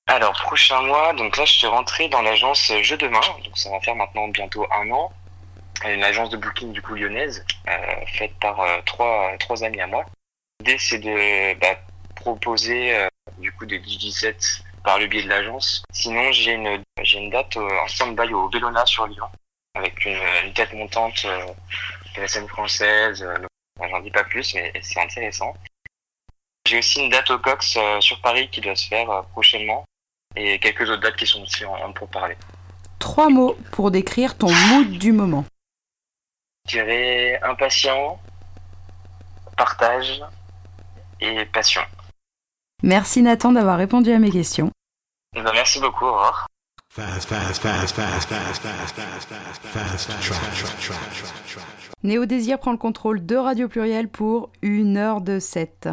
Alors, 0.07 0.33
prochain 0.33 0.81
mois, 0.81 1.13
donc 1.13 1.37
là, 1.37 1.45
je 1.45 1.53
suis 1.53 1.67
rentré 1.67 2.09
dans 2.09 2.21
l'agence 2.21 2.71
Jeux 2.81 2.97
Demain, 2.97 3.21
donc 3.43 3.57
ça 3.57 3.69
va 3.69 3.79
faire 3.79 3.95
maintenant 3.95 4.27
bientôt 4.27 4.65
un 4.73 4.89
an. 4.91 5.11
Une 5.85 6.03
agence 6.03 6.29
de 6.29 6.37
booking 6.37 6.73
du 6.73 6.81
coup 6.81 6.95
lyonnaise, 6.95 7.45
euh, 7.69 8.05
faite 8.17 8.33
par 8.41 8.59
euh, 8.59 8.79
trois, 8.85 9.31
trois 9.39 9.63
amis 9.63 9.79
à 9.79 9.87
moi. 9.87 10.05
L'idée, 10.59 10.77
c'est 10.77 10.99
de 10.99 11.57
bah, 11.59 11.79
proposer 12.15 12.97
euh, 12.97 13.07
du 13.37 13.51
coup 13.53 13.65
des 13.65 13.81
DJ 13.81 14.09
sets 14.09 14.63
par 14.83 14.99
le 14.99 15.07
biais 15.07 15.23
de 15.23 15.29
l'agence. 15.29 15.83
Sinon, 15.91 16.31
j'ai 16.31 16.53
une, 16.53 16.83
j'ai 17.01 17.19
une 17.19 17.29
date 17.29 17.55
euh, 17.57 17.79
en 17.83 17.87
stand-by 17.87 18.33
au 18.33 18.49
Bellona 18.49 18.85
sur 18.85 19.07
Lyon, 19.07 19.27
avec 19.79 20.05
une, 20.05 20.17
une 20.45 20.53
tête 20.53 20.73
montante 20.73 21.23
euh, 21.25 21.45
de 22.15 22.21
la 22.21 22.27
scène 22.27 22.47
française. 22.47 23.23
euh, 23.23 23.37
J'en 23.89 23.99
dis 24.01 24.11
pas 24.11 24.23
plus, 24.25 24.53
mais 24.55 24.71
c'est 24.81 24.99
intéressant. 25.01 25.53
J'ai 26.67 26.79
aussi 26.79 27.01
une 27.01 27.09
date 27.09 27.29
au 27.31 27.39
Cox 27.39 27.75
euh, 27.77 27.99
sur 28.01 28.19
Paris 28.21 28.49
qui 28.49 28.61
doit 28.61 28.75
se 28.75 28.87
faire 28.87 29.09
euh, 29.09 29.21
prochainement 29.31 29.85
et 30.35 30.59
quelques 30.59 30.81
autres 30.89 31.01
dates 31.01 31.15
qui 31.15 31.25
sont 31.25 31.41
aussi 31.41 31.65
en, 31.65 31.73
en 31.75 31.91
pour 31.93 32.07
parler. 32.09 32.35
Trois 32.99 33.29
mots 33.29 33.57
pour 33.71 33.89
décrire 33.91 34.37
ton 34.37 34.51
mood 34.51 34.89
du 34.91 35.11
moment. 35.13 35.45
Je 36.67 36.73
dirais 36.73 37.39
impatient, 37.41 38.19
partage 39.57 40.21
et 41.21 41.45
passion. 41.45 41.81
Merci 42.83 43.21
Nathan 43.21 43.53
d'avoir 43.53 43.77
répondu 43.77 44.11
à 44.11 44.19
mes 44.19 44.29
questions. 44.29 44.69
Eh 45.35 45.41
ben, 45.41 45.51
merci 45.53 45.79
beaucoup, 45.79 46.05
au 46.05 46.11
revoir. 46.11 46.47
Néo 52.03 52.25
Désir 52.25 52.59
prend 52.59 52.71
le 52.71 52.77
contrôle 52.77 53.25
de 53.25 53.35
Radio 53.35 53.67
Pluriel 53.67 54.07
pour 54.07 54.51
une 54.61 54.97
heure 54.97 55.21
de 55.21 55.39
7. 55.39 55.89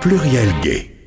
Pluriel 0.00 0.48
gay. 0.62 0.97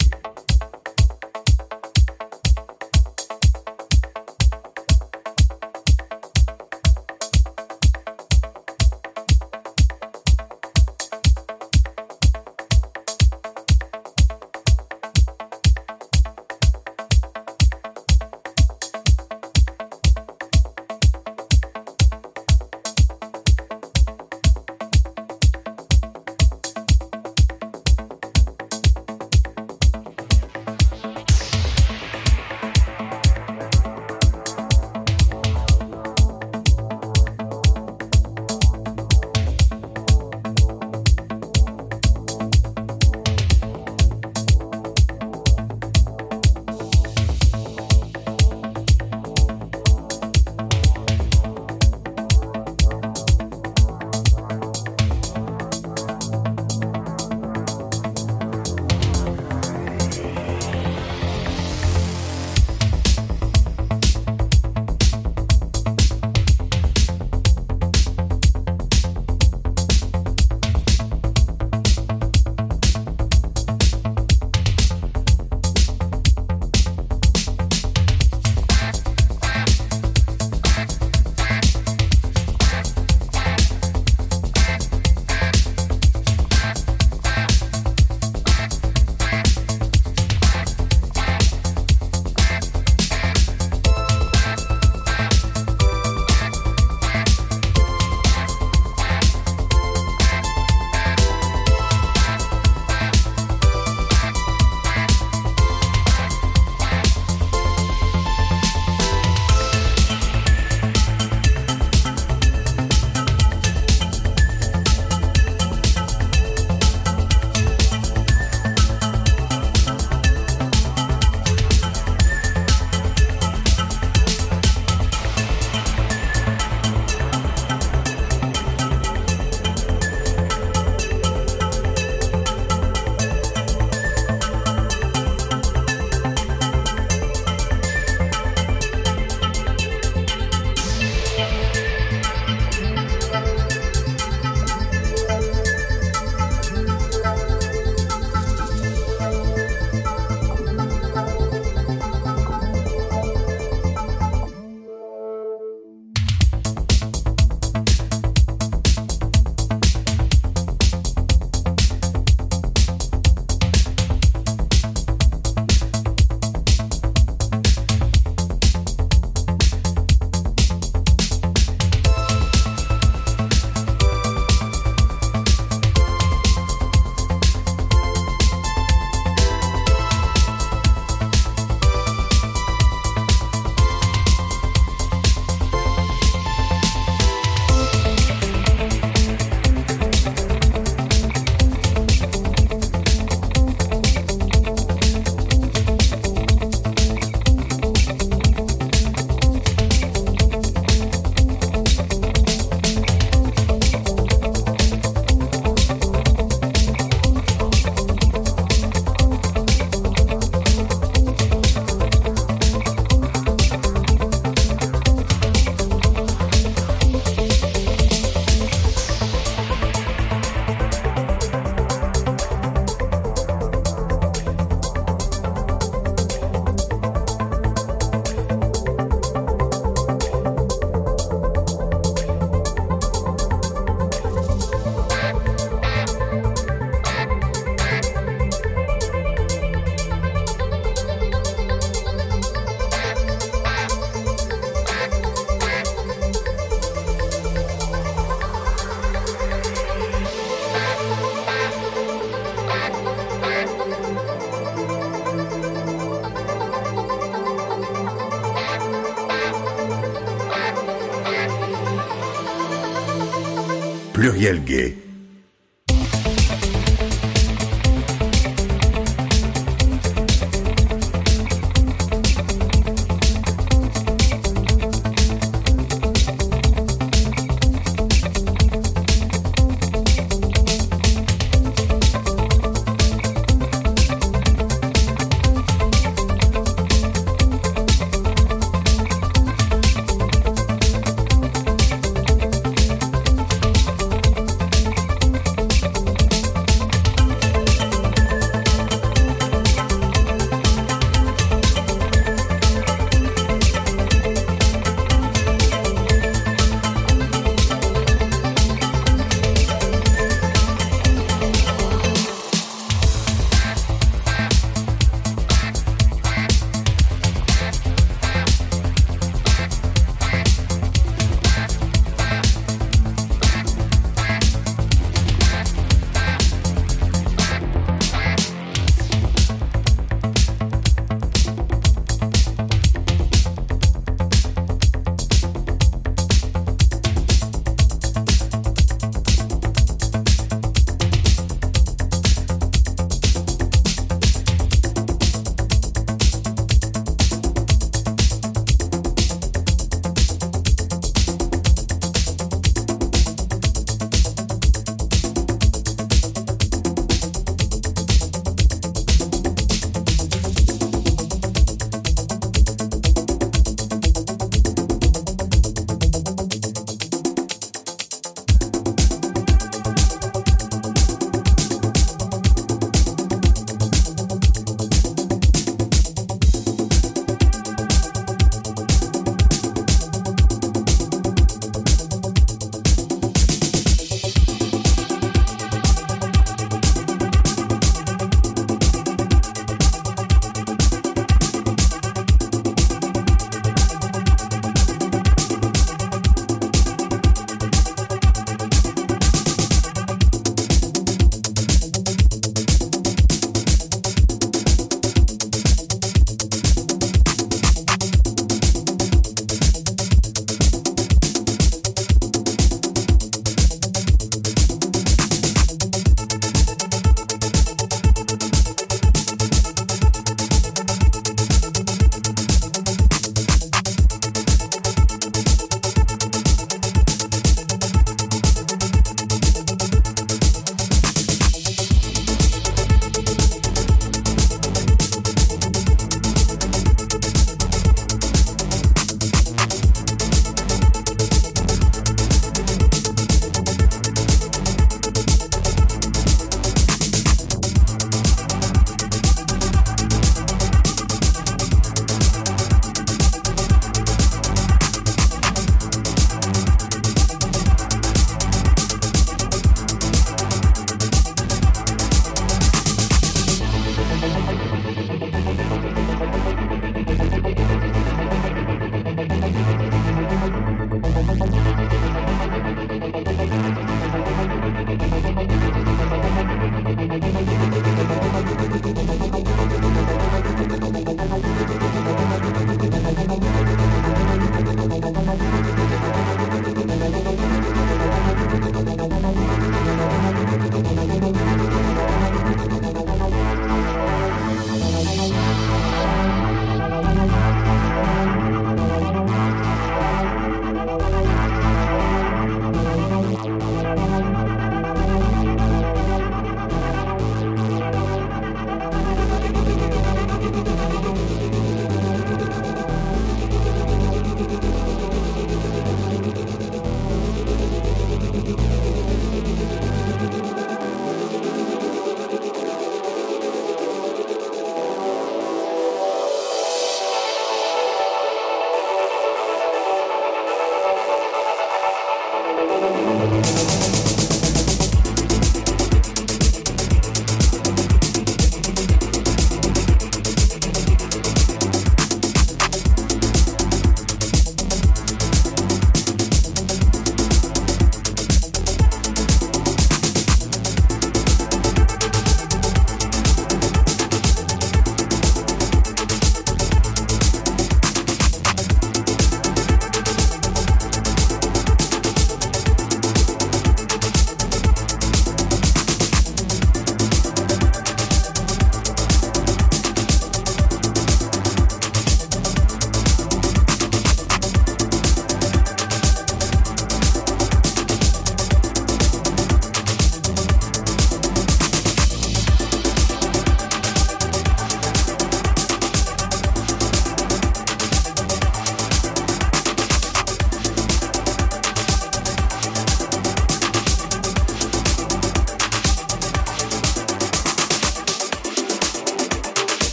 Pluriel 264.21 264.63
gay. 264.63 265.10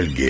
Pluriel 0.00 0.29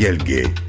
Pluriel 0.00 0.16
Gay. 0.24 0.59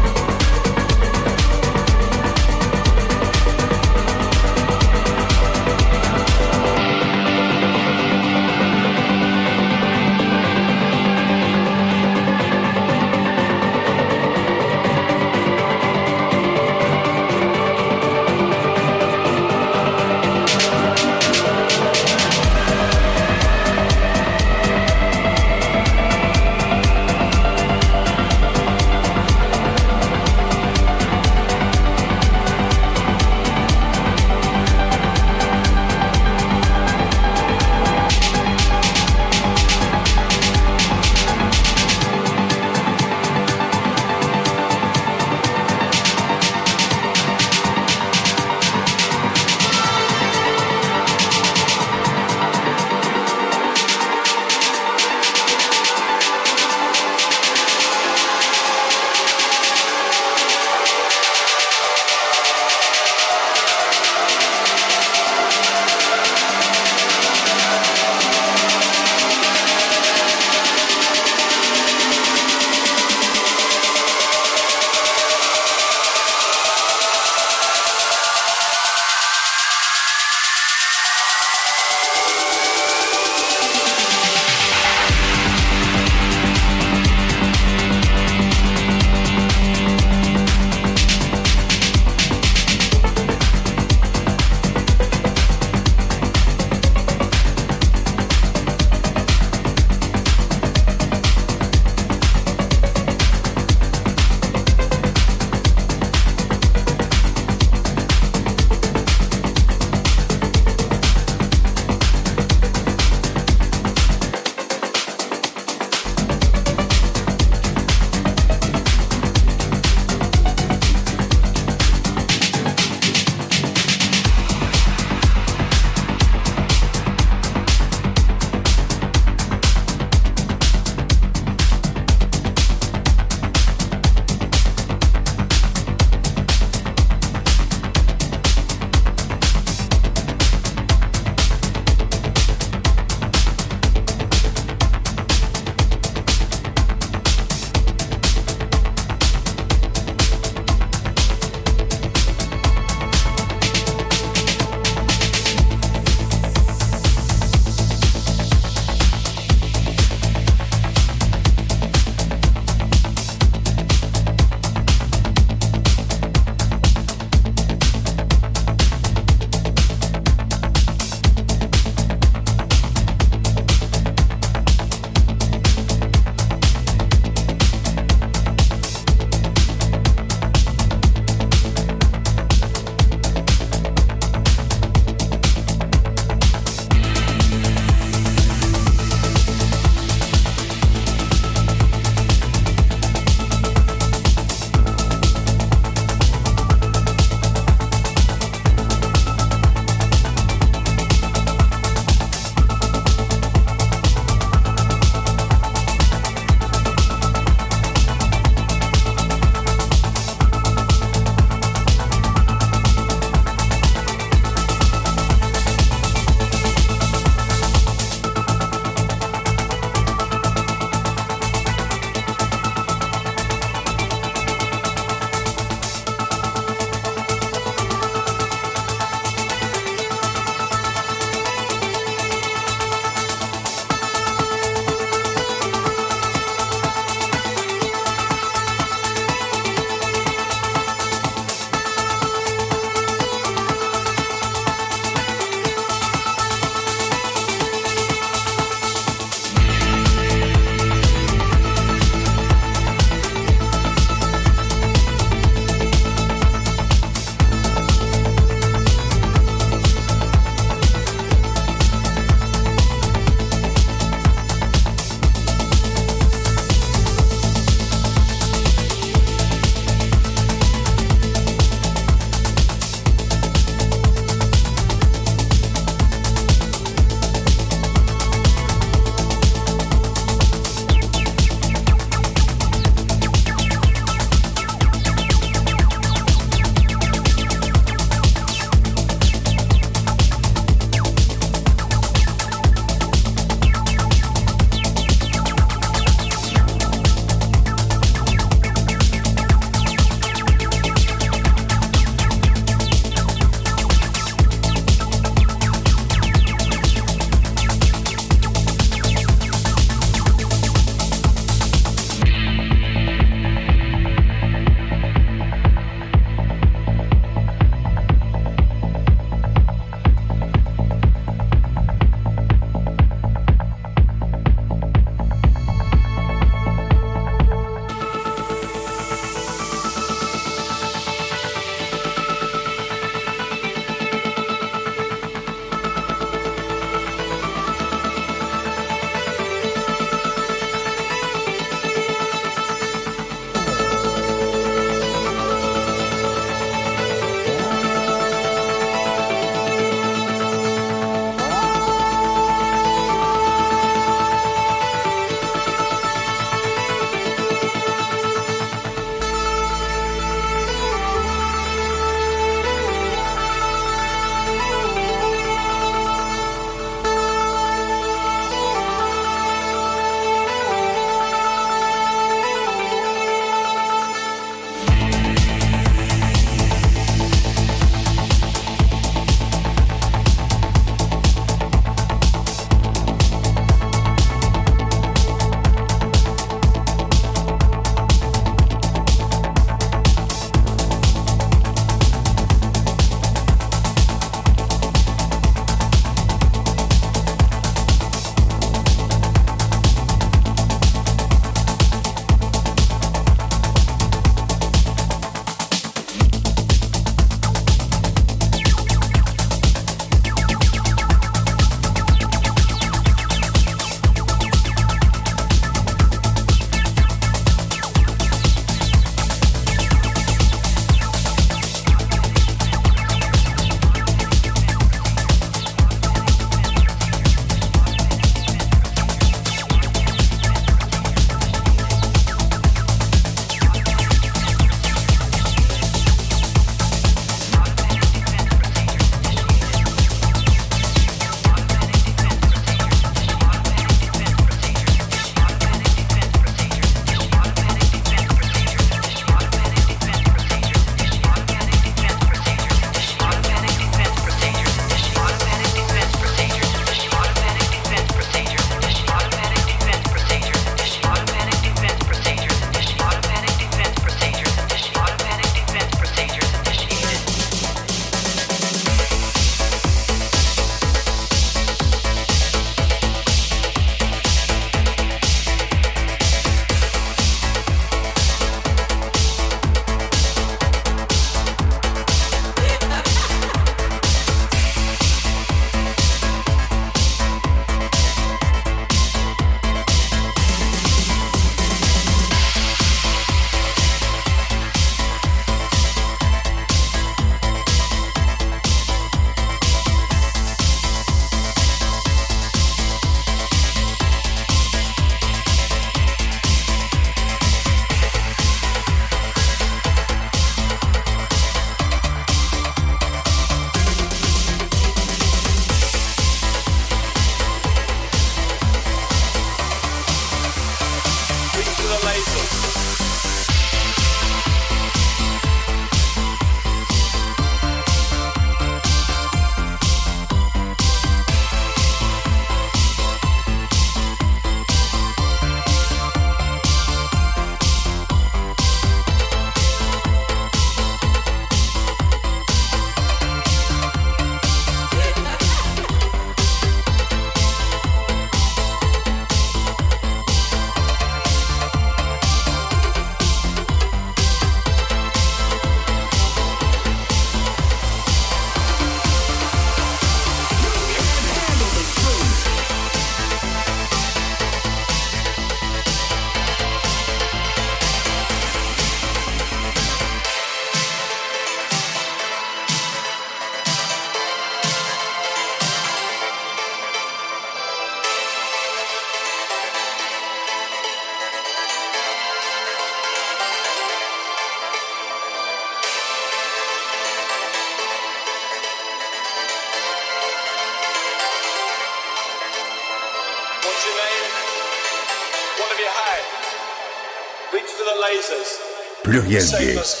Pluriel 599.31 600.00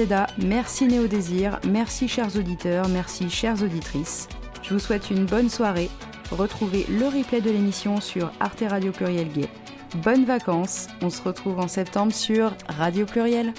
Merci 0.00 0.14
MZA, 0.14 0.26
merci 0.38 0.86
Néo-Désir, 0.86 1.60
merci 1.68 2.08
chers 2.08 2.34
auditeurs, 2.36 2.88
merci 2.88 3.28
chères 3.28 3.62
auditrices. 3.62 4.28
Je 4.62 4.72
vous 4.72 4.80
souhaite 4.80 5.10
une 5.10 5.26
bonne 5.26 5.50
soirée. 5.50 5.90
Retrouvez 6.30 6.86
le 6.88 7.04
replay 7.06 7.42
de 7.42 7.50
l'émission 7.50 8.00
sur 8.00 8.32
Arte 8.40 8.64
Radio 8.66 8.92
Pluriel 8.92 9.30
Gay. 9.30 9.48
Bonnes 9.96 10.24
vacances, 10.24 10.86
on 11.02 11.10
se 11.10 11.20
retrouve 11.20 11.58
en 11.58 11.68
septembre 11.68 12.14
sur 12.14 12.54
Radio 12.68 13.04
Pluriel. 13.04 13.52